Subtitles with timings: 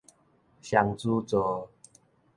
[0.63, 1.69] 雙子座